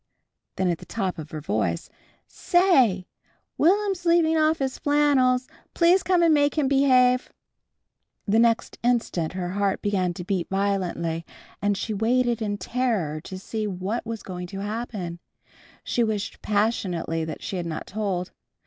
Then 0.55 0.67
at 0.69 0.79
the 0.79 0.85
top 0.87 1.19
of 1.19 1.29
her 1.29 1.41
voice, 1.41 1.87
"Say! 2.27 3.05
Will'm's 3.55 4.03
leaving 4.03 4.35
off 4.35 4.57
his 4.57 4.79
flannels. 4.79 5.47
Please 5.75 6.01
come 6.01 6.23
and 6.23 6.33
make 6.33 6.57
him 6.57 6.67
behave!" 6.67 7.31
The 8.25 8.39
next 8.39 8.79
instant 8.81 9.33
her 9.33 9.49
heart 9.49 9.79
began 9.83 10.15
to 10.15 10.23
beat 10.23 10.49
violently, 10.49 11.23
and 11.61 11.77
she 11.77 11.93
waited 11.93 12.41
in 12.41 12.57
terror 12.57 13.21
to 13.21 13.37
see 13.37 13.67
what 13.67 14.03
was 14.03 14.23
going 14.23 14.47
to 14.47 14.61
happen. 14.61 15.19
She 15.83 16.03
wished 16.03 16.41
passionately 16.41 17.23
that 17.23 17.43
she 17.43 17.57
had 17.57 17.67
not 17.67 17.85
told. 17.85 18.31